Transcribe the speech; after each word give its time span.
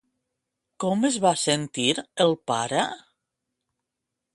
Com 0.83 1.05
es 1.11 1.19
va 1.27 1.35
sentir 1.43 1.87
el 2.27 2.37
pare? 2.53 2.85